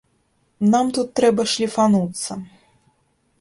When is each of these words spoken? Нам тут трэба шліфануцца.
Нам 0.71 0.89
тут 0.95 1.07
трэба 1.19 1.45
шліфануцца. 1.53 2.31